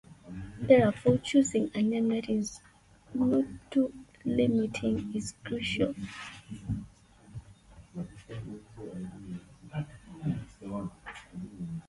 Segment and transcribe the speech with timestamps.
[0.61, 2.59] Therefore, choosing a name that is
[3.13, 3.93] not too
[4.25, 5.93] limiting is crucial.